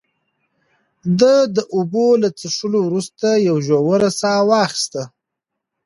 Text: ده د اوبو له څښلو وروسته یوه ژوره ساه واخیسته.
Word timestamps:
ده 1.19 1.33
د 1.55 1.57
اوبو 1.75 2.05
له 2.21 2.29
څښلو 2.39 2.79
وروسته 2.87 3.27
یوه 3.47 3.61
ژوره 3.67 4.09
ساه 4.19 4.41
واخیسته. 4.49 5.03